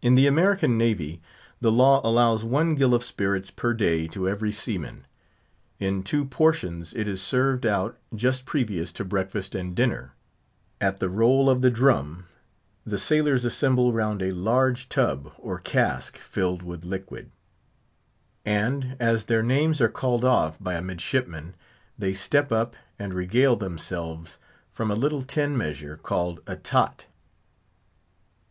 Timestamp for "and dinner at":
9.54-10.98